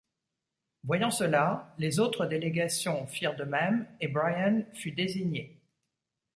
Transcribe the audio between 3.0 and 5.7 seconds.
firent de même et Bryan fut désigné.